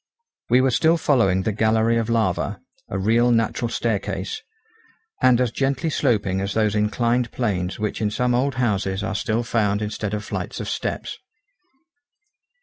[0.49, 2.59] We were still following the gallery of lava,
[2.89, 4.41] a real natural staircase,
[5.21, 9.43] and as gently sloping as those inclined planes which in some old houses are still
[9.43, 11.19] found instead of flights of steps.